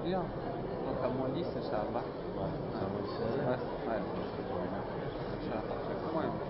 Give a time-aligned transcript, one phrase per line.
[0.00, 0.14] aujourd'hui.
[0.14, 0.24] hein.
[0.86, 2.02] Donc à moins 10, Inch'Allah.
[2.36, 3.36] Ouais, c'est un mois de Ouais, seize.
[3.46, 4.00] ouais.
[5.46, 6.49] Inch'Allah,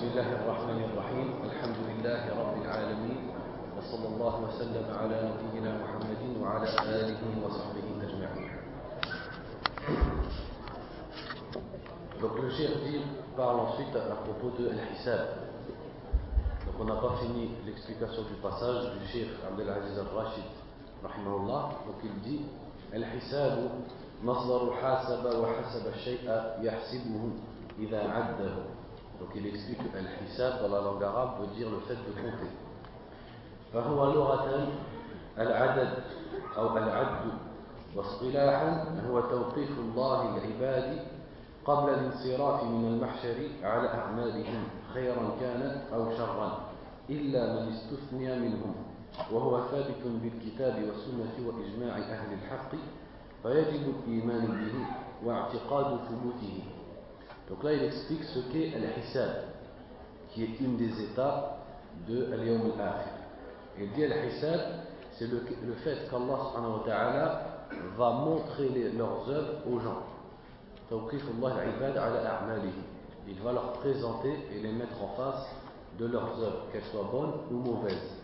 [0.00, 3.20] بسم الله الرحمن الرحيم الحمد لله رب العالمين
[3.76, 8.50] وصلى الله وسلم على نبينا محمد وعلى آله وصحبه أجمعين
[12.16, 13.04] Donc le cheikh dit,
[13.36, 15.52] parle ensuite à propos de Al-Hisab.
[16.64, 20.48] Donc on n'a pas fini l'explication du passage du cheikh Abdelaziz al-Rashid,
[21.04, 21.76] rahimahullah.
[21.84, 22.40] Donc il dit,
[22.94, 23.68] Al-Hisab,
[24.24, 26.24] مصدر حاسب وحسب الشيء
[26.62, 27.22] يحسبه
[27.78, 28.79] إذا عده.
[29.20, 32.50] Donc il explique que Al-Hisab dans la langue arabe veut dire le fait de compter.
[33.72, 34.68] فهو لغة
[35.38, 35.92] العدد
[36.58, 37.22] أو العد
[37.96, 40.98] واصطلاحا هو توقيف الله العباد
[41.64, 46.58] قبل الانصراف من المحشر على أعمالهم خيرا كانت أو شرا
[47.10, 48.74] إلا من استثني منهم
[49.32, 52.70] وهو ثابت بالكتاب والسنة وإجماع أهل الحق
[53.42, 54.74] فيجب الإيمان به
[55.28, 56.62] واعتقاد ثبوته
[57.50, 59.42] Donc là, il explique ce qu'est Al-Hisab,
[60.30, 61.66] qui est une des étapes
[62.06, 63.12] de Al-Yawm Al-Akhir.
[63.76, 64.60] Il dit Al-Hisab,
[65.18, 67.42] c'est le, le, fait qu'Allah
[67.96, 70.02] va montrer leurs œuvres aux gens.
[73.26, 75.46] Il va leur présenter et les mettre en face
[75.98, 78.16] de leurs œuvres, qu'elles soient bonnes ou mauvaises.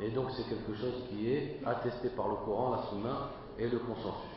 [0.00, 3.78] Et donc c'est quelque chose qui est attesté par le Coran, la Sunna et le
[3.78, 4.31] consensus.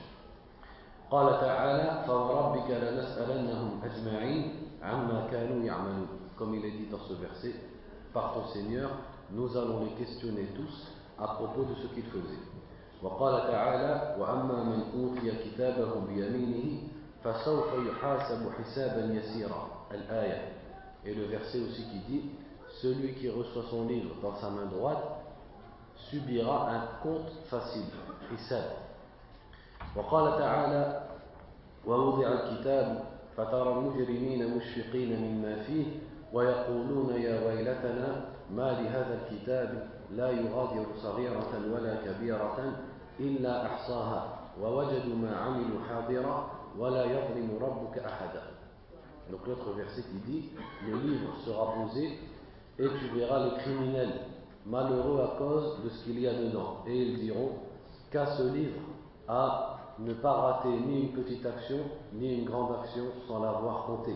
[1.11, 6.07] قال تعالى فوربك لنسألنهم أجمعين عما كانوا يعملون
[6.37, 7.53] comme il est dit dans ce verset
[8.13, 8.89] par ton Seigneur
[9.31, 10.87] nous allons les questionner tous
[11.19, 12.45] à propos de ce qu'ils faisaient
[13.03, 16.87] وقال تعالى وأما من أوتي كتابه بيمينه
[17.23, 20.51] فسوف يحاسب حسابا يسيرا الآية
[21.05, 22.21] et le verset aussi qui dit
[22.81, 25.03] celui qui reçoit son livre dans sa main droite
[26.09, 27.91] subira un compte facile
[28.31, 28.84] حساب
[29.95, 31.01] وقال تعالى
[31.87, 33.03] ووضع الكتاب
[33.37, 35.85] فترى المجرمين مشفقين مما فيه
[36.33, 42.75] ويقولون يا ويلتنا ما لهذا الكتاب لا يغادر صغيرة ولا كبيرة
[43.19, 48.41] إلا أحصاها ووجدوا ما عملوا حاضرا ولا يظلم ربك أحدا
[49.31, 50.49] Donc l'autre verset qui dit
[50.87, 52.19] Le livre sera posé
[52.77, 54.21] et tu verras les criminels
[54.67, 56.83] malheureux à cause de ce qu'il y a dedans.
[56.85, 57.53] Et ils diront
[58.11, 58.81] qu'à ce livre
[59.27, 61.78] à ne pas rater ni une petite action
[62.12, 64.12] ni une grande action sans l'avoir compté.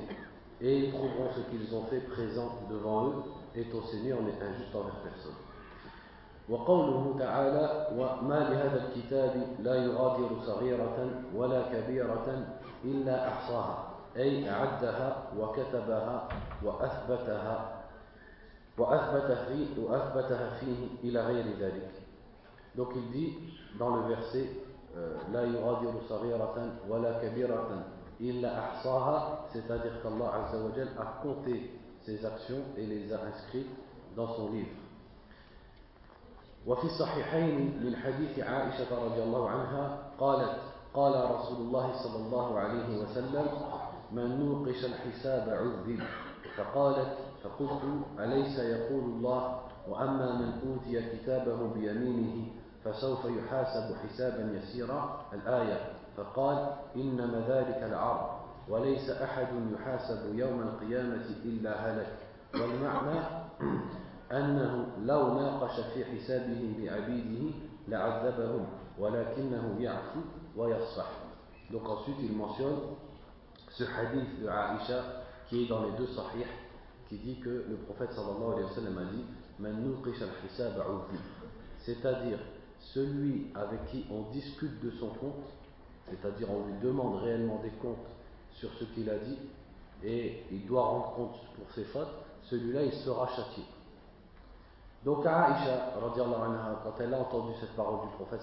[0.60, 3.22] Et ils trouveront ce qu'ils ont fait présent devant eux
[3.54, 5.34] et ton Seigneur n'est injuste envers personne.
[6.48, 12.46] وقوله تعالى وما لهذا الكتاب لا يغادر صغيرة ولا كبيرة
[12.84, 16.28] إلا أحصاها أي أعدها وكتبها
[16.64, 17.84] وأثبتها
[18.78, 21.90] وأثبت فيه وأثبتها فيه إلى غير ذلك
[22.76, 23.32] Donc il dit
[23.78, 24.67] dans le verset euh,
[25.31, 27.83] لا يغادر صغيرة ولا كبيرة
[28.21, 29.47] إلا أحصاها.
[29.53, 30.71] C'est-à-dire qu'Allah Azza wa
[31.03, 31.71] a compté
[32.05, 33.69] ses actions et les a inscrites
[34.15, 34.75] dans son livre.
[36.67, 40.55] وفي الصحيحين من حديث عائشة رضي الله عنها قالت
[40.93, 43.47] قال رسول الله صلى الله عليه وسلم
[44.11, 45.99] من نوقش الحساب عذب.
[46.57, 47.81] فقالت فقلت
[48.19, 52.51] أليس يقول الله وأما من أوتي كتابه بيمينه
[52.85, 58.29] فسوف يحاسب حسابا يسيرا الآية فقال إنما ذلك العرض
[58.69, 62.17] وليس أحد يحاسب يوم القيامة إلا هلك
[62.53, 63.19] والمعنى
[64.31, 67.51] أنه لو ناقش في حسابه بعبيده
[67.87, 68.65] لعذبهم
[68.99, 70.19] ولكنه يعفو
[70.57, 71.09] ويصفح
[71.71, 72.79] Donc ensuite il mentionne
[73.69, 75.03] ce hadith de Aïcha
[75.47, 76.47] qui est dans les deux sahih
[77.07, 79.25] qui dit que le prophète sallallahu alayhi wa sallam a dit
[79.59, 80.81] Man nuqish al-hisab
[81.77, 82.39] c'est-à-dire
[82.93, 85.53] celui avec qui on discute de son compte
[86.09, 87.97] c'est-à-dire on lui demande réellement des comptes
[88.53, 89.37] sur ce qu'il a dit
[90.03, 93.63] et il doit rendre compte pour ses fautes celui-là il sera châtié
[95.05, 95.93] donc Aïcha,
[96.83, 98.41] quand elle a entendu cette parole du prophète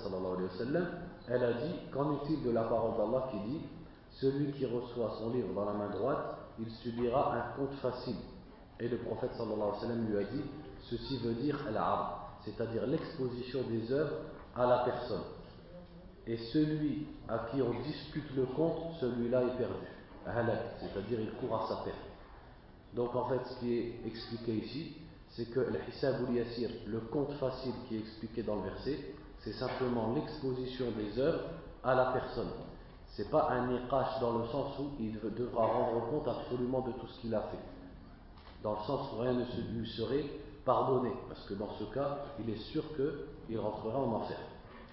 [1.29, 3.61] elle a dit, qu'en est-il de la parole d'Allah qui dit,
[4.12, 8.17] celui qui reçoit son livre dans la main droite, il subira un compte facile.
[8.81, 10.43] Et le prophète lui a dit,
[10.85, 14.16] ceci veut dire al-arab, c'est-à-dire l'exposition des œuvres
[14.54, 15.25] à la personne.
[16.26, 19.87] Et celui à qui on dispute le compte, celui-là est perdu.
[20.81, 21.96] C'est-à-dire il court à sa perte.
[22.94, 24.96] Donc en fait, ce qui est expliqué ici,
[25.31, 25.60] c'est que
[26.32, 28.98] yasir, le compte facile qui est expliqué dans le verset,
[29.40, 31.44] c'est simplement l'exposition des œuvres
[31.84, 32.48] à la personne.
[33.08, 37.06] C'est pas un niqash dans le sens où il devra rendre compte absolument de tout
[37.06, 37.58] ce qu'il a fait.
[38.62, 39.44] Dans le sens où rien ne
[39.78, 40.25] lui serait
[40.67, 44.37] pardonné, parce que dans ce cas, il est sûr qu'il rentrera en enfer.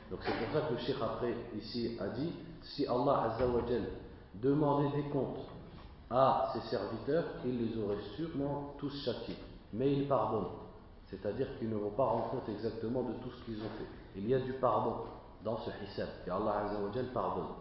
[0.10, 2.32] Donc c'est pour ça que le Cheikh après ici a dit,
[2.62, 3.90] si Allah Azzawajal
[4.36, 5.40] demandait des comptes
[6.10, 9.38] à ses serviteurs, il les aurait sûrement tous châtiés.
[9.74, 10.46] Mais il pardonne.
[11.08, 13.88] C'est-à-dire qu'ils ne vont pas rendre compte exactement de tout ce qu'ils ont fait.
[14.16, 14.98] Il y a du pardon
[15.44, 16.08] dans ce hisab.
[16.28, 16.66] Et Allah
[17.14, 17.56] pardonne.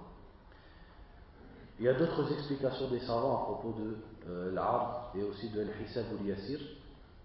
[1.79, 3.97] Il y a d'autres explications des savants à propos de
[4.29, 4.55] euh,
[5.14, 6.61] et aussi de l'hisab ou l'yassir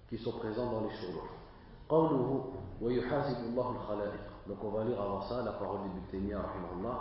[0.09, 1.27] qui sont présents dans les shurur.
[1.89, 2.45] قوله
[2.81, 6.98] ويحاسب الله الخلائق donc on va lire avant ça la parole d'Ibn Taymiyyah رحمه الله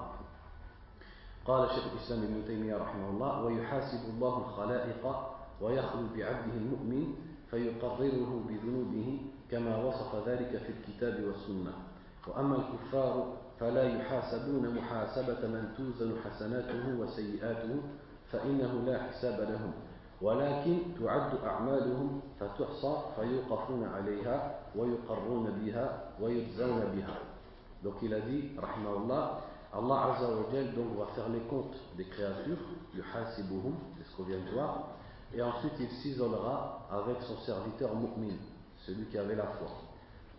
[1.47, 5.17] قال شيخ الإسلام ابن تيمية رحمه الله ويحاسب الله الخلائق
[5.61, 7.15] ويخلو بعبده المؤمن
[7.51, 9.21] فيقرره بذنوبه
[9.51, 11.73] كما وصف ذلك في الكتاب والسنة
[12.29, 17.81] وأما الكفار فلا يحاسبون محاسبة من توزن حسناته وسيئاته
[18.33, 19.73] فإنه لا حساب لهم
[20.22, 27.18] ولكن تعد أعمالهم فتحصى فيوقفون عليها ويقرون بها ويجزون بها
[27.84, 29.42] Donc il a dit, rahimahullah,
[29.74, 32.60] Allah Azza wa Jal donc va faire les comptes des créatures,
[32.94, 34.90] yuhasibuhum, c'est ce qu'on vient de voir,
[35.34, 38.36] et ensuite il s'isolera avec son serviteur mu'min,
[38.86, 39.68] celui qui avait la foi.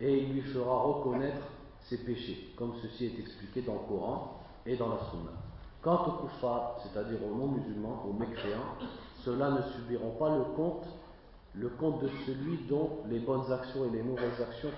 [0.01, 1.43] Et il lui fera reconnaître
[1.81, 5.33] ses péchés, comme ceci est expliqué dans le Coran et dans la Sunna.
[5.83, 8.77] Quant aux kuffar, c'est-à-dire aux non-musulmans, aux mécréants,
[9.27, 10.87] ceux-là ne subiront pas le compte,
[11.55, 14.71] le compte de celui dont les bonnes actions et les mauvaises actions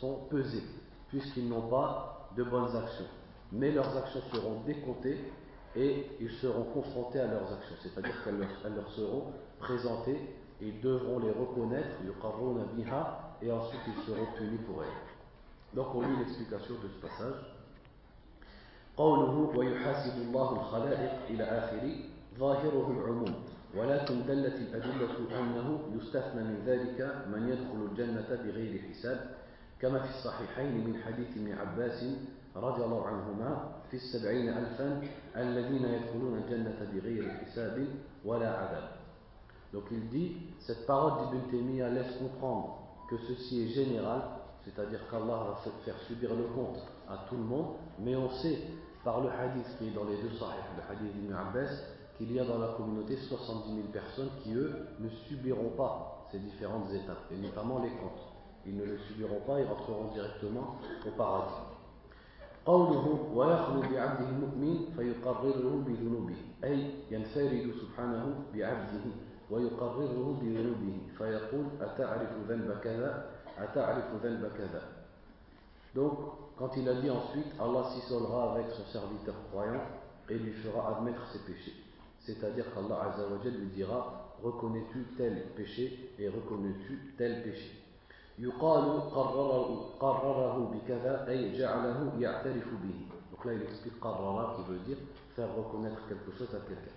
[0.00, 0.64] sont, pesées,
[1.08, 3.06] puisqu'ils n'ont pas de bonnes actions.
[3.52, 5.18] Mais leurs actions seront décomptées
[5.76, 9.24] et ils seront confrontés à leurs actions, c'est-à-dire qu'elles leur, seront
[9.58, 10.18] présentées
[10.60, 11.96] et ils devront les reconnaître,
[13.42, 15.74] et ensuite ils seront punis pour elles.
[15.74, 17.54] Donc on lit l'explication de ce passage.
[18.96, 21.96] قوله ويحاسب الله الخلائق إلى آخره
[22.38, 23.34] ظاهره العموم
[23.77, 29.35] ولكن دلت الأدلة أنه يستثنى من ذلك من يدخل الجنة بغير حساب
[29.81, 32.05] كما في الصحيحين من حديث ابن عباس
[32.55, 35.01] رضي الله عنهما في السبعين ألفا
[35.37, 37.87] الذين يدخلون الجنة بغير حساب
[38.25, 38.99] ولا عذاب
[39.71, 44.21] Donc il dit, cette parole d'Ibn Taymiyyah laisse comprendre que ceci est général
[44.65, 46.77] c'est-à-dire qu'Allah va faire subir le compte
[47.07, 48.59] à tout le monde, mais on sait
[49.03, 51.69] par le hadith qui est dans les deux sahih, le hadith d'Ibn Abbas,
[52.18, 56.38] qu'il y a dans la communauté 70 000 personnes qui, eux, ne subiront pas ces
[56.38, 58.22] différentes étapes, et notamment les comptes.
[58.66, 60.76] Ils ne le subiront pas, ils rentreront directement
[61.06, 61.62] au paradis.
[62.66, 69.04] قوله ويخلو بعبده المؤمن فيقرره بذنوبه أي ينفرد سبحانه بعبده
[69.50, 73.22] ويقرره بذنوبه فيقول أتعرف ذنب كذا
[75.94, 76.18] donc,
[76.58, 79.82] quand il a dit ensuite, Allah s'isolera avec son serviteur croyant
[80.28, 81.74] et lui fera admettre ses péchés.
[82.35, 87.71] C'est-à-dire qu'Allah lui dira, reconnais-tu tel péché et reconnais-tu tel péché.
[93.31, 94.97] Donc là il explique qarrara qui veut dire
[95.35, 96.93] faire reconnaître quelque chose à quelqu'un.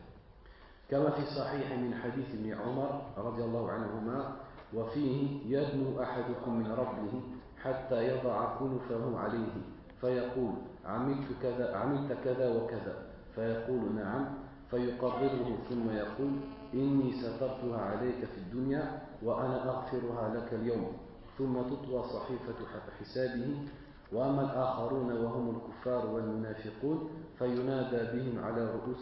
[0.91, 4.37] كما في صحيح من حديث ابن عمر رضي الله عنهما
[4.75, 7.23] وفيه يدنو أحدكم من ربه
[7.63, 9.55] حتى يضع كنفه عليه
[10.01, 10.53] فيقول
[10.85, 12.95] عملت كذا, عملت كذا وكذا
[13.35, 14.25] فيقول نعم
[14.73, 16.33] فيقرره ثم يقول
[16.75, 20.93] إني سترتها عليك في الدنيا وأنا أغفرها لك اليوم.
[21.39, 22.59] ثم تطوى صحيفة
[23.01, 23.69] حسابه
[24.13, 28.99] وأما الآخرون وهم الكفار والمنافقون فينادى بهم على رؤوس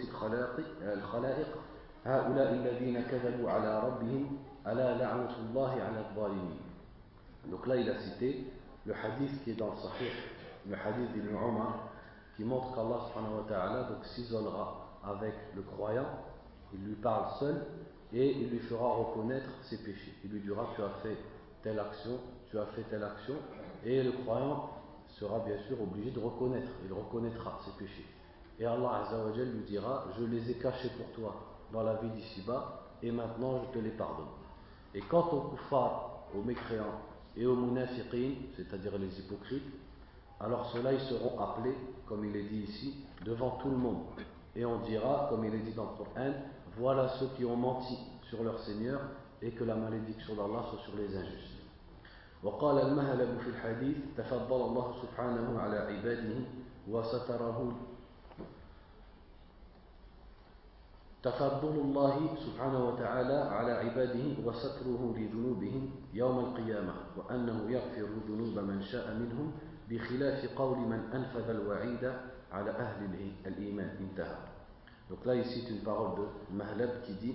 [0.83, 1.47] الخلائق
[2.05, 4.39] هؤلاء الذين كذبوا على ربهم
[7.50, 8.45] donc là, il a cité
[8.85, 10.12] le hadith qui est dans le Sahih,
[10.69, 11.89] le hadith d'Ibn Omar,
[12.37, 16.09] qui montre qu'Allah s'isolera avec le croyant,
[16.73, 17.66] il lui parle seul
[18.12, 20.14] et il lui fera reconnaître ses péchés.
[20.25, 21.16] Il lui dira Tu as fait
[21.62, 22.19] telle action,
[22.50, 23.35] tu as fait telle action,
[23.85, 24.71] et le croyant
[25.09, 28.07] sera bien sûr obligé de reconnaître, il reconnaîtra ses péchés.
[28.59, 31.35] Et Allah lui dira Je les ai cachés pour toi
[31.73, 34.26] dans la vie d'ici-bas, et maintenant je te les pardonne.
[34.95, 37.00] Et quant aux kuffar, aux mécréants
[37.37, 39.73] et aux munafiqin, c'est-à-dire les hypocrites,
[40.40, 41.76] alors ceux-là ils seront appelés,
[42.07, 44.04] comme il est dit ici, devant tout le monde
[44.60, 46.32] Et on dira, comme il est dit dans le Coran,
[46.77, 47.98] voilà ceux qui ont menti
[48.30, 49.01] sur leur Seigneur
[49.42, 51.51] et que la malédiction d'Allah soit sur les injustes.
[52.44, 56.36] وقال المهلب في الحديث تفضل الله سبحانه على عباده
[56.88, 57.72] وستره
[61.24, 69.13] تفضل الله سبحانه وتعالى على عباده وستره لذنوبهم يوم القيامة وأنه يغفر ذنوب من شاء
[69.13, 69.51] منهم
[69.89, 72.13] بخلاف قول من أنفذ الوعيد
[72.51, 74.38] على أهل الإيمان انتهى
[75.11, 77.35] donc là, il cite une parole de Mahlab qui dit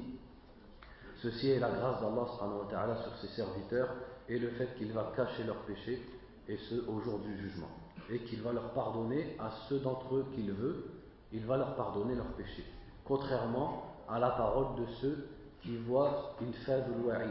[1.21, 3.89] Ceci est la grâce d'Allah sur ses serviteurs
[4.29, 6.01] et le fait qu'il va cacher leurs péchés
[6.47, 7.69] et ceux au jour du jugement.
[8.09, 10.85] Et qu'il va leur pardonner à ceux d'entre eux qu'il veut,
[11.33, 12.65] il va leur pardonner leurs péchés.
[13.03, 15.27] Contrairement à la parole de ceux
[15.61, 17.29] qui voient une faible wa'id,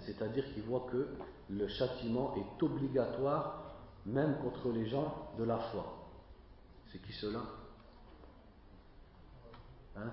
[0.00, 1.08] c'est-à-dire qui voient que
[1.48, 3.62] le châtiment est obligatoire
[4.06, 5.84] même contre les gens de la foi.
[6.90, 7.40] C'est qui cela
[9.96, 10.10] Hein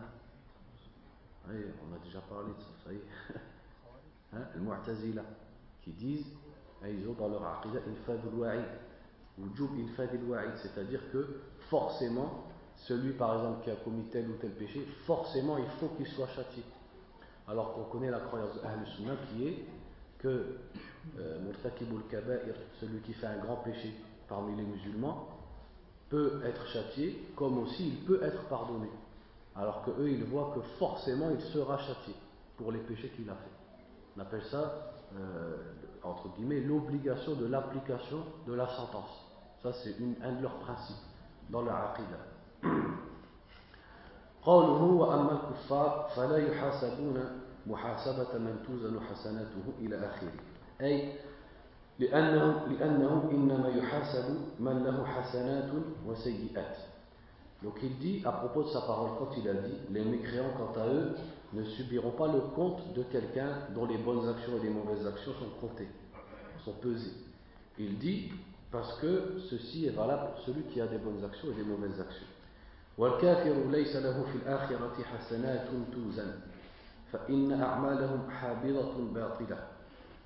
[1.49, 3.35] oui, on a déjà parlé de ça, ça y est.
[4.33, 5.23] Hein les Mu'tazila,
[5.81, 6.25] qui disent,
[6.81, 7.43] hein, ils ont dans leur
[10.25, 12.45] ou wa'id, c'est-à-dire que forcément,
[12.77, 16.29] celui par exemple qui a commis tel ou tel péché, forcément il faut qu'il soit
[16.29, 16.63] châtié.
[17.47, 18.61] Alors qu'on connaît la croyance de
[19.27, 19.65] qui est
[20.19, 20.55] que
[21.19, 21.51] euh,
[22.09, 23.93] Kaba'ir, celui qui fait un grand péché
[24.29, 25.27] parmi les musulmans,
[26.09, 28.87] peut être châtié, comme aussi il peut être pardonné
[29.54, 32.14] Alors que eux, ils voient que forcément il sera châtié
[32.56, 33.50] pour les péchés qu'il a fait.
[34.16, 35.56] On appelle ça, euh,
[36.02, 39.24] entre guillemets, l'obligation de l'application de la sentence.
[39.62, 40.96] Ça, c'est un de leurs principes
[41.50, 42.96] dans la aqidah.
[44.46, 47.24] قوله وأما الكفار فلا يحاسبون
[47.66, 50.32] محاسبة من توزن حسناته إلى آخره
[50.80, 51.12] أي
[51.98, 55.70] لأنه, لأنه إنما يحاسب من له حسنات
[56.06, 56.76] وسيئات
[57.63, 60.79] donc il dit à propos de sa parole quand il a dit les mécréants quant
[60.79, 61.15] à eux
[61.53, 65.33] ne subiront pas le compte de quelqu'un dont les bonnes actions et les mauvaises actions
[65.33, 65.89] sont comptées,
[66.65, 67.13] sont pesées.
[67.77, 68.31] Il dit
[68.71, 71.99] parce que ceci est valable pour celui qui a des bonnes actions et des mauvaises
[71.99, 72.25] actions.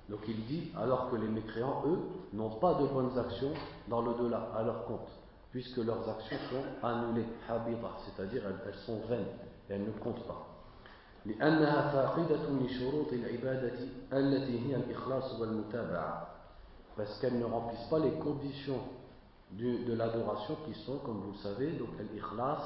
[0.08, 1.98] Donc il dit alors que les mécréants, eux,
[2.32, 3.52] n'ont pas de bonnes actions
[3.88, 5.08] dans le delà, à leur compte
[5.55, 9.25] puisque leurs actions sont annulées, habita, c'est-à-dire elles, elles sont vaines
[9.69, 10.47] et elles ne comptent pas.
[11.25, 13.73] لأنها فاقدة لشروط العبادة
[14.13, 16.27] التي هي الإخلاص والمتابعة
[16.97, 18.79] parce qu'elles ne remplissent pas les conditions
[19.51, 22.61] du, de l'adoration qui sont, comme vous le savez, donc al-ikhlas,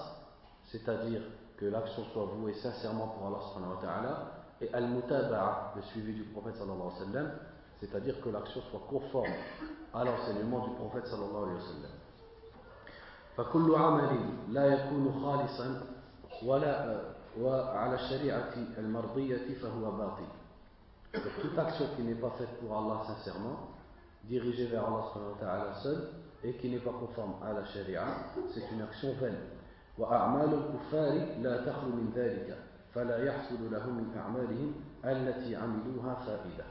[0.66, 1.22] c'est-à-dire
[1.58, 4.32] que l'action soit vouée sincèrement pour Allah subhanahu wa ta'ala,
[4.62, 7.32] et al-mutaba'a, le suivi du prophète sallallahu alayhi wa sallam,
[7.80, 9.34] c'est-à-dire que l'action soit conforme
[9.94, 11.92] à l'enseignement du prophète sallallahu alayhi wa sallam.
[13.37, 14.11] فكل عمل
[14.49, 15.83] لا يكون خالصا
[16.47, 17.01] ولا
[17.41, 20.27] وعلى الشريعة المرضية فهو باطل
[21.13, 23.71] toute action qui n'est pas faite pour Allah sincèrement
[24.25, 26.09] dirigée vers Allah subhanahu wa ta'ala seul
[26.45, 28.05] et qui n'est pas conforme à la sharia
[28.55, 29.39] c'est une action vaine
[29.99, 32.57] وأعمال الكفار لا تخلو من ذلك
[32.95, 34.73] فلا يحصل لهم من أعمالهم
[35.05, 36.65] التي عملوها فائدة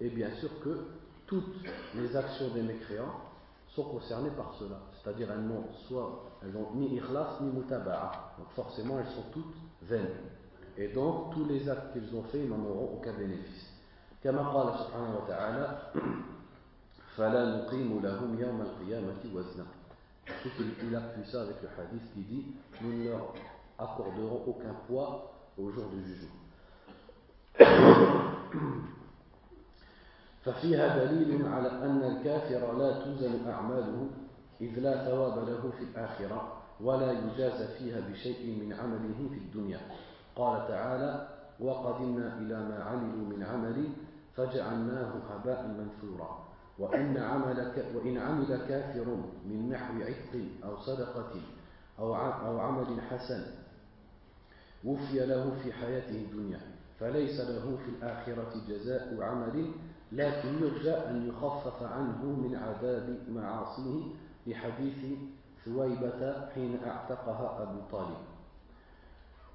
[0.00, 0.86] et bien sûr que
[1.26, 1.54] toutes
[1.94, 3.14] les actions des mécréants
[3.73, 4.79] sont concernées par cela.
[5.01, 8.33] C'est-à-dire elles n'ont soit elles n'ont ni ikhlas ni mutaba'a.
[8.37, 10.15] Donc forcément elles sont toutes vaines.
[10.77, 13.69] Et donc tous les actes qu'ils ont faits, ils n'en auront aucun bénéfice.
[14.23, 15.77] كما قال سبحانه وتعالى
[17.15, 19.65] فلا نقيم لهم يوم القيامة وزنا
[20.83, 22.45] il appuie ça avec le hadith qui dit
[22.81, 23.33] nous ne leur
[23.79, 26.35] accorderons aucun poids au jour du jugement
[30.44, 34.10] ففيها دليل على أن الكافر لا توزن أعماله
[34.60, 39.80] إذ لا ثواب له في الآخرة ولا يجاز فيها بشيء من عمله في الدنيا.
[40.36, 41.28] قال تعالى
[41.60, 43.88] وقدمنا إلى ما عملوا من عمل
[44.36, 46.44] فجعلناه هباء منثورا.
[46.78, 49.04] وإن, عمل وإن عمل كافر
[49.46, 51.32] من نحو عتق أو صدقة
[51.98, 53.44] أو أو عمل حسن
[54.84, 56.60] وفي له في حياته الدنيا
[57.00, 59.70] فليس له في الآخرة جزاء عمل
[60.13, 64.03] لكن يرجى أن يخفف عنه من عذاب معاصيه
[64.47, 65.17] لحديث
[65.65, 68.17] ثويبة حين أعتقها أبو طالب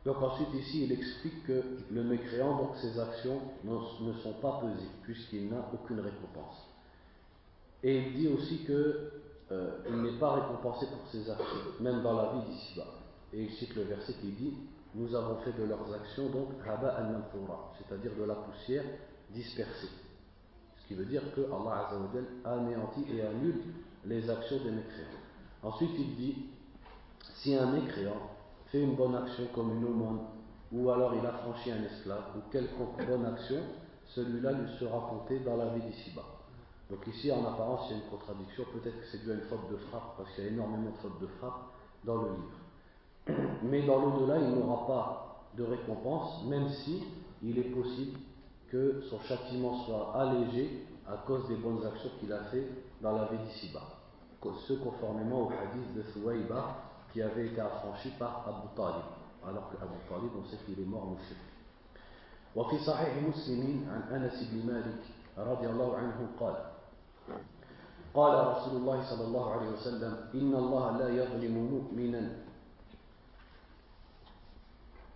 [0.04, 4.90] Donc ensuite ici il explique que le mécréant, donc ses actions ne sont pas pesées
[5.02, 6.68] puisqu'il n'a aucune récompense.
[7.82, 8.74] Et il dit aussi qu'il
[9.52, 12.86] euh, n'est pas récompensé pour ses actions, même dans la vie d'ici-bas.
[13.32, 14.52] Et il cite le verset qui dit
[14.94, 17.22] Nous avons fait de leurs actions donc haba al
[17.78, 18.84] c'est-à-dire de la poussière
[19.30, 19.88] dispersée
[20.89, 21.87] qui veut dire que Allah
[22.43, 23.61] anéantit et annule
[24.05, 25.21] les actions des mécréants.
[25.61, 26.47] Ensuite, il dit
[27.35, 28.31] si un mécréant
[28.65, 30.21] fait une bonne action comme une aumône,
[30.71, 33.61] ou alors il a franchi un esclave, ou quelconque bonne action,
[34.07, 36.25] celui-là lui sera compté dans la vie d'ici-bas.
[36.89, 38.63] Donc ici, en apparence, il y a une contradiction.
[38.73, 40.97] Peut-être que c'est dû à une faute de frappe, parce qu'il y a énormément de
[40.97, 41.71] fautes de frappe
[42.03, 43.39] dans le livre.
[43.61, 47.03] Mais dans l'au-delà, il n'aura pas de récompense, même si
[47.43, 48.17] il est possible
[48.70, 52.66] que son châtiment soit allégé à cause des bonnes actions qu'il a fait
[53.00, 53.88] dans la vie d'ici-bas.
[54.66, 56.76] Ce conformément au hadith de Thuwaïba
[57.12, 59.04] qui avait été affranchi par Abu Talib.
[59.46, 61.36] Alors qu'Abu Talib, on sait qu'il est mort mouché.
[62.56, 65.02] وفي صحيح مسلم عن أنس بن مالك
[65.38, 66.56] رضي الله عنه قال
[68.14, 72.22] قال رسول الله صلى الله عليه وسلم إن الله لا يظلم مؤمنا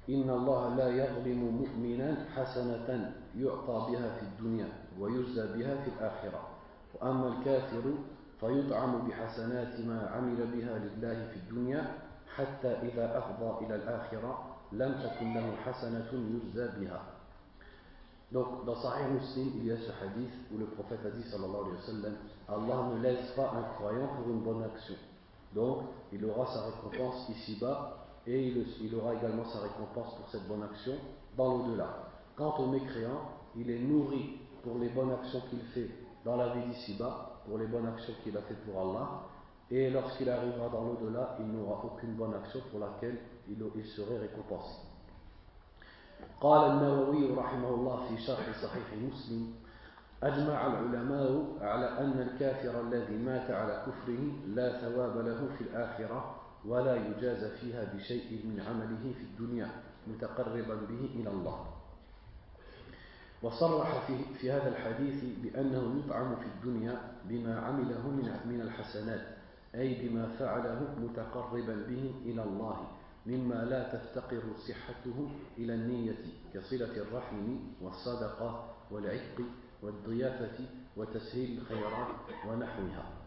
[0.10, 4.67] إن الله لا يظلم مؤمنا حسنة يعطى بها في الدنيا
[5.00, 6.48] ويجزى بها في الآخرة
[6.93, 7.83] وأما الكافر
[8.39, 11.91] فيطعم بحسنات ما عمل بها لله في الدنيا
[12.36, 17.01] حتى إذا أفضى إلى الآخرة لم تكن له حسنة يجزى بها
[18.33, 21.69] Donc, dans Sahih Muslim, il y a ce hadith où le prophète a dit, sallallahu
[21.69, 22.15] alayhi wa sallam,
[22.50, 24.95] Allah ne laisse pas un croyant pour une bonne action.
[25.53, 30.47] Donc, il aura sa récompense ici-bas et il, il, aura également sa récompense pour cette
[30.47, 30.94] bonne action
[31.37, 32.11] dans l'au-delà.
[32.37, 33.23] Quant au mécréant,
[33.56, 35.90] il est nourri pour les bonnes actions qu'il fait
[36.25, 39.23] dans la vie d'ici-bas, pour les bonnes actions qu'il a fait pour Allah,
[39.70, 43.18] et lorsqu'il arrivera dans l'au-delà, il n'aura aucune bonne action pour laquelle
[43.49, 44.88] il, il serait récompensé.
[46.40, 49.54] قال النووي رحمه الله في شرح صحيح مسلم
[50.23, 56.35] أجمع العلماء على أن الكافر الذي مات على كفره لا ثواب له في الآخرة
[56.67, 59.70] ولا يجاز فيها بشيء من عمله في الدنيا
[60.08, 61.65] متقربا به إلى الله.
[63.43, 69.22] وصرح في, في هذا الحديث بأنه يطعم في الدنيا بما عمله من, من الحسنات
[69.75, 72.88] أي بما فعله متقربا به إلى الله
[73.25, 76.15] مما لا تفتقر صحته إلى النية
[76.53, 79.42] كصلة الرحم والصدقة والعتق
[79.81, 80.66] والضيافة
[80.98, 82.07] وتسهيل الخيرات
[82.48, 83.23] ونحوها.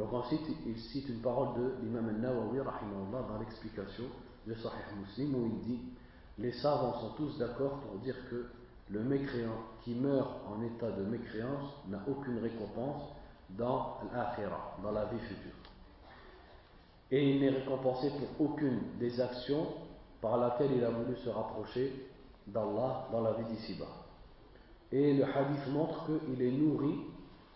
[0.00, 2.60] Donc ensuite, il cite une parole de l'imam al-Nawawi
[3.12, 4.04] dans l'explication
[4.46, 5.80] de Sahih Muslim où il dit
[6.38, 8.46] Les savants sont tous d'accord pour dire que
[8.88, 13.10] le mécréant qui meurt en état de mécréance n'a aucune récompense
[13.50, 15.52] dans l'akhira, dans la vie future.
[17.10, 19.66] Et il n'est récompensé pour aucune des actions
[20.22, 22.08] par laquelle il a voulu se rapprocher
[22.46, 24.06] d'Allah dans la vie d'ici-bas.
[24.92, 27.00] Et le hadith montre qu'il est nourri,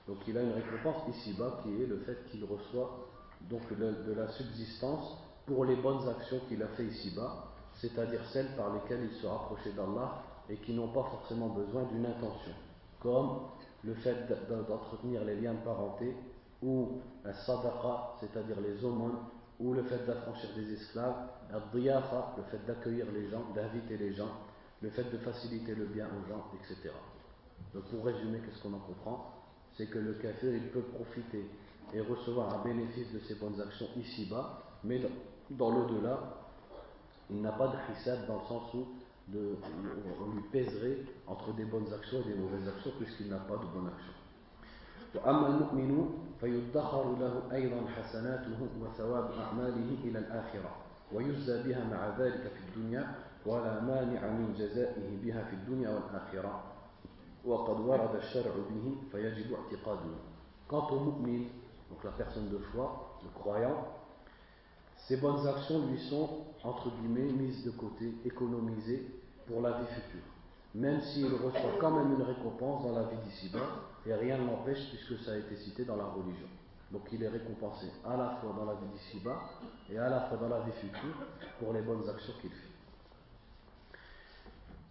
[0.06, 3.08] donc il a une récompense ici-bas qui est le fait qu'il reçoit
[3.48, 8.72] donc de la subsistance pour les bonnes actions qu'il a fait ici-bas, c'est-à-dire celles par
[8.74, 12.52] lesquelles il se rapprochait d'Allah et qui n'ont pas forcément besoin d'une intention,
[13.00, 13.40] comme
[13.82, 16.14] le fait d'entretenir les liens de parenté
[16.62, 19.18] ou la sadaqa, c'est-à-dire les aumônes,
[19.60, 24.30] ou le fait d'affranchir des esclaves, le fait d'accueillir les gens, d'inviter les gens,
[24.80, 26.90] le fait de faciliter le bien aux gens, etc.
[27.72, 29.43] Donc pour résumer, qu'est-ce qu'on en comprend?
[29.77, 31.45] C'est que le kafir, il peut profiter
[31.93, 35.01] et recevoir un bénéfice de ses bonnes actions ici-bas, mais
[35.49, 36.19] dans l'au-delà,
[37.29, 38.87] il n'a pas de hisab dans le sens où
[39.27, 39.57] de,
[40.21, 43.65] on lui pèserait entre des bonnes actions et des mauvaises actions puisqu'il n'a pas de
[43.65, 44.13] bonnes actions.
[45.15, 50.75] وأما المؤمن فيدخر له أيضا حسناته وثواب أعماله إلى الآخرة
[51.13, 56.63] ويجزى بها مع ذلك في الدنيا ولا مانع من جزائه بها في الدنيا والآخرة
[57.45, 60.15] وقد ورد الشرع به فيجب اعتقاده
[60.67, 61.45] Quant au mu'min,
[61.89, 63.87] donc la personne de foi, le croyant,
[65.07, 66.29] Ces bonnes actions lui sont,
[66.63, 69.07] entre guillemets, mises de côté, économisées
[69.47, 70.21] pour la vie future.
[70.75, 73.65] Même s'il reçoit quand même une récompense dans la vie d'ici-bas,
[74.05, 76.47] et rien ne l'empêche puisque ça a été cité dans la religion.
[76.91, 79.39] Donc il est récompensé à la fois dans la vie d'ici-bas
[79.89, 81.15] et à la fois dans la vie future
[81.59, 82.72] pour les bonnes actions qu'il fait.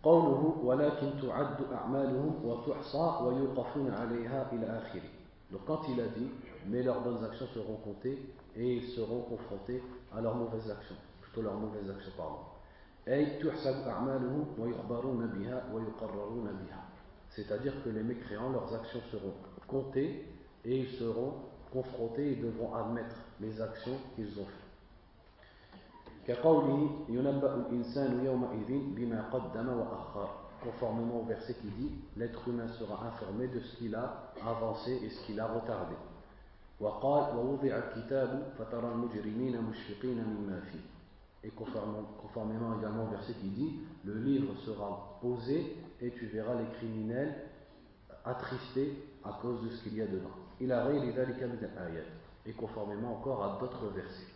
[0.03, 5.03] قوله ولكن تعد أعمالهم وتحصى ويوقفون عليها إلى آخره.
[5.51, 6.31] Donc quand il a dit
[6.67, 8.19] mais leurs bonnes actions seront comptées
[8.57, 9.83] et ils seront confrontés
[10.15, 12.37] à leurs mauvaises actions, plutôt leurs mauvaises actions, pardon.
[17.31, 19.33] C'est-à-dire que les mécréants, leurs actions seront
[19.67, 20.27] comptées
[20.65, 21.33] et ils seront
[21.73, 24.62] confrontés et devront admettre les actions qu'ils ont faites.
[30.63, 35.09] Conformément au verset qui dit L'être humain sera informé de ce qu'il a avancé et
[35.11, 35.95] ce qu'il a retardé.
[36.81, 40.81] وقال ووضع الكتاب فترى المجرمين مشفقين مما فيه
[41.45, 43.73] et conformément, conformément également au verset qui dit
[44.05, 47.35] le livre sera posé et tu verras les criminels
[48.25, 48.93] attristés
[49.25, 52.07] à cause de ce qu'il y a dedans il a ذلك من الآيات
[52.47, 54.32] et conformément encore à d'autres versets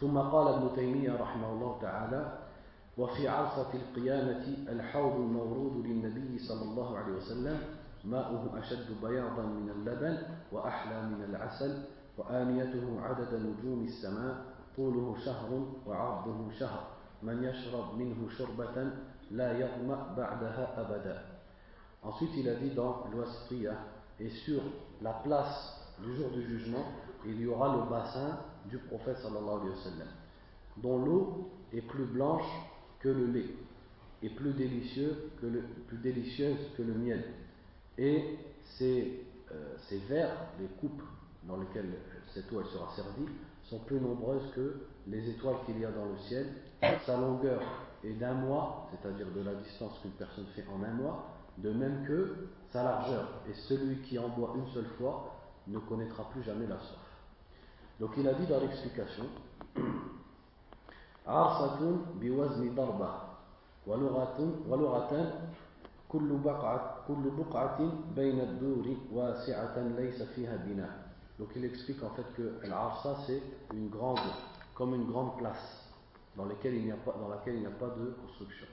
[0.00, 2.38] ثم قال ابن تيمية رحمه الله تعالى
[2.98, 7.58] وفي عرصة القيامة الحوض المورود للنبي صلى الله عليه وسلم
[8.04, 10.18] ماؤه أشد بياضا من اللبن
[10.52, 11.82] وأحلى من العسل
[12.18, 14.36] وآنيته عدد نجوم السماء
[14.76, 16.82] طوله شهر وعرضه شهر
[17.22, 18.90] من يشرب منه شربة
[19.30, 21.22] لا يظمأ بعدها أبدا.
[22.02, 23.72] Ensuite, il a dit dans l'Ouastriya,
[24.18, 24.62] et sur
[25.02, 26.84] la place du jour du jugement,
[27.26, 30.04] il y aura le bassin du prophète sallallahu alayhi wa
[30.78, 32.48] dont l'eau est plus blanche
[33.00, 33.54] que le lait,
[34.22, 37.24] et plus, que le, plus délicieuse que le miel.
[37.96, 41.02] Et ces, euh, ces verres, les coupes
[41.44, 41.90] dans lesquelles
[42.34, 43.28] cette eau elle sera servie,
[43.64, 46.46] sont plus nombreuses que les étoiles qu'il y a dans le ciel.
[47.06, 47.62] Sa longueur
[48.04, 52.04] est d'un mois, c'est-à-dire de la distance qu'une personne fait en un mois, de même
[52.06, 53.28] que sa largeur.
[53.48, 57.09] Et celui qui en boit une seule fois ne connaîtra plus jamais la soif.
[58.00, 59.24] Donc il a dit dans l'explication
[61.26, 63.10] عرصة بوزن ضربة
[63.86, 65.32] ولغة ولغة
[66.08, 72.26] كل بقعة كل بقعة بين الدور واسعة ليس فيها بناء Donc il explique en fait
[72.36, 74.18] que l'arsa c'est une grande,
[74.74, 75.88] comme une grande place
[76.36, 78.66] dans, laquelle il n'y a pas, dans laquelle il n'y a pas de construction.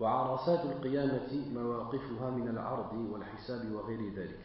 [0.00, 4.40] وعرصات القيامة مواقفها من العرض والحساب وغير ذلك.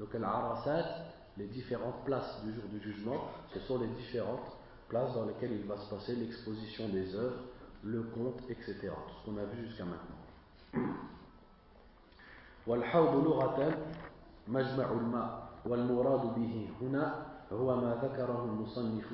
[0.00, 1.06] Donc العرصات,
[1.37, 4.57] les différentes places du jour du jugement, ce sont les différentes
[4.89, 7.39] places dans lesquelles il va se passer l'exposition des œuvres,
[7.83, 8.75] le compte, etc.
[8.81, 10.17] Tout ce qu'on a vu jusqu'à maintenant.
[12.67, 13.77] والحوض لغة
[14.47, 19.05] مجمع الماء والمراد به هنا هو ما ذكره المصنف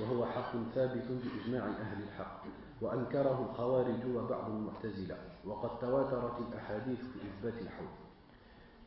[0.00, 2.44] وهو حق ثابت بإجماع أهل الحق
[2.82, 5.16] وأنكره الخوارج وبعض المعتزلة
[5.46, 7.88] وقد تواترت الأحاديث في إثبات الحوض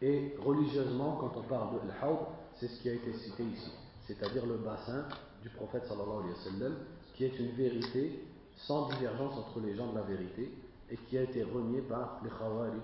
[0.01, 2.19] Et religieusement, quand on parle de l'Haoud,
[2.57, 3.71] c'est ce qui a été cité ici,
[4.07, 5.05] c'est-à-dire le bassin
[5.41, 6.75] du prophète sallallahu alayhi wa sallam,
[7.15, 8.25] qui est une vérité
[8.55, 10.51] sans divergence entre les gens de la vérité
[10.89, 12.81] et qui a été renié par les Khawarij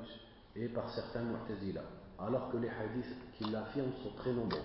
[0.55, 1.81] et par certains Mu'tazila,
[2.19, 4.59] alors que les hadiths qui l'affirment sont très nombreux.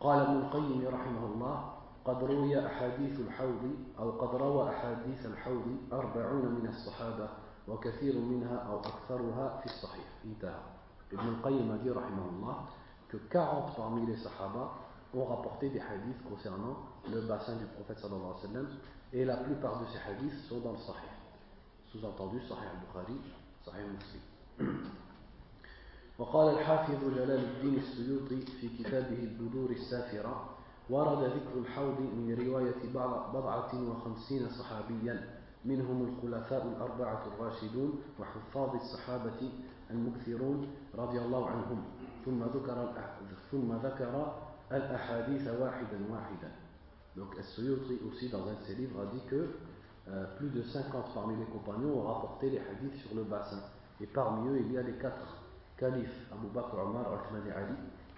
[0.00, 1.72] قال ابن القيم رحمه الله
[2.04, 7.28] قد روي أحاديث الحوض أو قد روى أحاديث الحوض أربعون من الصحابة
[7.68, 10.60] وكثير منها أو أكثرها في الصحيح انتهى
[11.12, 12.56] ابن القيم dit رحمه الله
[13.10, 14.72] que 40 parmi les sahaba
[15.14, 16.76] ont rapporté des hadiths concernant
[17.10, 18.68] le bassin du prophète sallallahu alayhi wa sallam
[19.12, 21.14] et la plupart de ces hadiths sont dans le sahih
[21.92, 23.20] sous-entendu sahih al-Bukhari
[23.64, 24.90] sahih Muslim
[26.18, 30.48] وقال الحافظ جلال الدين السيوطي في كتابه البذور السافرة
[30.90, 32.80] ورد ذكر الحوض من رواية
[33.34, 39.50] بضعة وخمسين صحابيا منهم الخلفاء الأربعة الراشدون وحفاظ الصحابة
[39.90, 41.84] المكثرون رضي الله عنهم
[42.24, 42.94] ثم ذكر
[43.50, 44.34] ثم ذكر
[44.72, 46.50] الأحاديث واحدا واحدا
[47.16, 49.48] Donc Al-Suyutri aussi dans un de ses livres a dit que
[50.08, 53.62] euh, plus de 50 parmi les compagnons ont rapporté les hadiths sur le bassin.
[54.00, 55.42] Et parmi eux, il y a les quatre
[55.78, 57.74] califes, Abu Bakr, Omar, Uthman et Ali,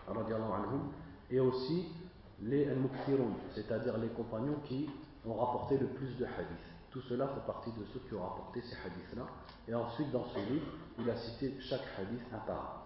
[0.09, 0.90] anhum,
[1.31, 1.87] et aussi
[2.42, 4.90] les Al-Mukthirun, c'est-à-dire les compagnons qui
[5.24, 6.68] ont rapporté le plus de hadiths.
[6.90, 9.26] Tout cela fait partie de ceux qui ont rapporté ces hadiths-là.
[9.68, 10.66] Et ensuite, dans ce livre,
[10.98, 12.82] il a cité chaque hadith un par un.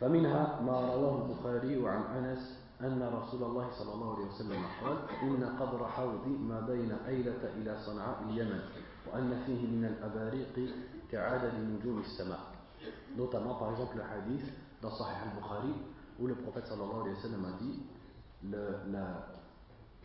[0.00, 5.44] فمنها ما رواه البخاري عن أنس أن رسول الله صلى الله عليه وسلم قال إن
[5.60, 8.60] قدر حوض ما بين أيلة إلى صنعاء اليمن
[9.12, 10.74] وأن فيه من الأباريق
[11.12, 12.40] كعدد نجوم السماء
[13.16, 14.46] notamment par exemple le hadith
[14.80, 15.74] dans Sahih al-Bukhari
[16.18, 17.82] où le prophète sallallahu alayhi wa sallam a dit
[18.48, 19.26] le, la,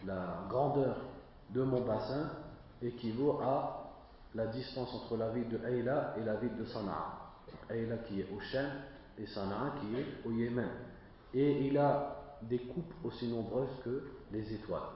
[0.06, 0.98] la grandeur
[1.52, 2.32] de mon bassin
[2.82, 3.94] équivaut à
[4.34, 7.32] la distance entre la ville de Ayla et la ville de Sana'a.
[7.70, 8.66] Ayla qui est au Shem
[9.19, 10.69] et Sana'a qui est au Yémen.
[11.35, 14.91] Et il a des coupes aussi nombreuses que les étoiles.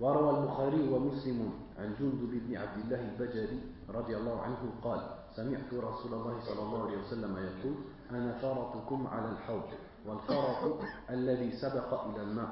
[0.00, 5.00] وروى البخاري ومسلم عن جندب بن عبد الله البجلي رضي الله عنه قال
[5.36, 7.74] سمعت رسول الله صلى الله عليه وسلم يقول
[8.10, 9.62] أنا فرطكم على الحوض
[10.06, 10.80] والفرط
[11.10, 12.50] الذي سبق إلى الماء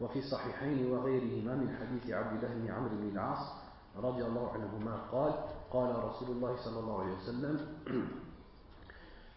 [0.00, 3.52] وفي الصحيحين وغيرهما من حديث عبد الله بن عمرو بن العاص
[3.96, 5.32] رضي الله عنهما قال
[5.70, 7.54] قال رسول الله صلى الله عليه وسلم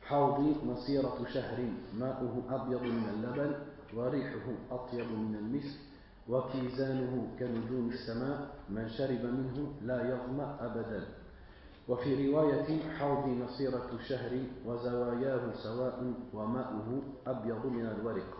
[0.09, 1.59] حوضي مسيرة شهر
[1.99, 3.55] ماؤه أبيض من اللبن
[3.94, 5.81] وريحه أطيب من المسك
[6.29, 11.07] وكيزانه كنجوم السماء من شرب منه لا يظمأ أبدا.
[11.88, 12.68] وفي رواية
[12.99, 14.33] حوضي مسيرة شهر
[14.66, 18.33] وزواياه سواء وماؤه أبيض من الورق.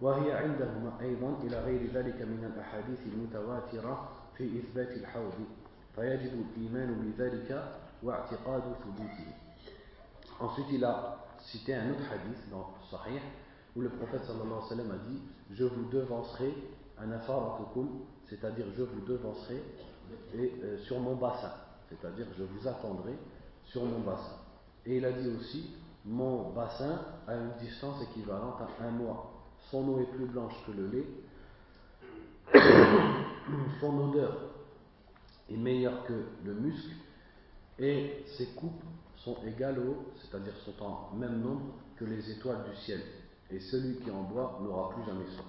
[0.00, 5.34] وهي عندهما أيضا إلى غير ذلك من الأحاديث المتواترة في إثبات الحوض.
[5.96, 7.72] فيجب الإيمان بذلك
[8.02, 9.47] واعتقاد ثبوته.
[10.40, 13.20] Ensuite, il a cité un autre hadith dans Sahih
[13.76, 15.20] où le prophète sallallahu alayhi wa sallam a dit
[15.50, 16.54] Je vous devancerai
[17.00, 17.12] un
[18.28, 19.62] c'est-à-dire je vous devancerai
[20.34, 21.52] et, euh, sur mon bassin,
[21.88, 23.12] c'est-à-dire je vous attendrai
[23.64, 24.36] sur mon bassin.
[24.86, 25.74] Et il a dit aussi,
[26.04, 29.32] mon bassin a une distance équivalente à un mois.
[29.70, 31.06] Son eau est plus blanche que le lait.
[33.80, 34.36] Son odeur
[35.50, 36.90] est meilleure que le musc.
[37.78, 38.82] Et ses coupes
[39.24, 39.80] sont égales
[40.16, 43.00] c'est-à-dire sont en même nombre que les étoiles du ciel.
[43.50, 45.46] Et celui qui en boit n'aura plus jamais soif.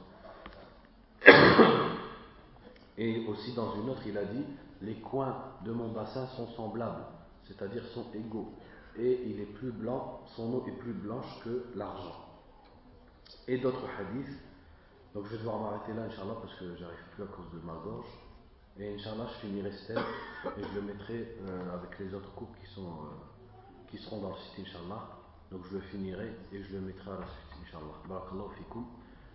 [2.97, 4.43] Et aussi dans une autre, il a dit,
[4.81, 7.03] les coins de mon bassin sont semblables,
[7.45, 8.53] c'est-à-dire sont égaux.
[8.97, 12.25] Et il est plus blanc, son eau est plus blanche que l'argent.
[13.47, 14.37] Et d'autres hadiths.
[15.13, 17.73] Donc je vais devoir m'arrêter là, Inch'Allah, parce que j'arrive plus à cause de ma
[17.73, 18.07] gorge.
[18.77, 20.03] Et Inch'Allah, je finirai thème
[20.57, 23.28] et je le mettrai euh, avec les autres coupes qui, sont, euh,
[23.89, 25.01] qui seront dans le site, inshallah
[25.51, 28.85] Donc je le finirai et je le mettrai à la suite, inshallah Barakallahu fikum.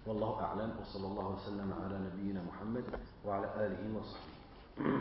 [0.06, 2.84] والله أعلم وصلى الله وسلم على نبينا محمد
[3.24, 5.00] وعلى آله وصحبه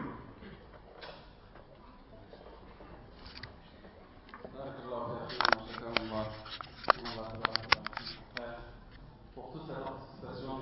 [4.55, 6.23] بارك الله فيكم
[9.35, 10.59] Pour toute la participation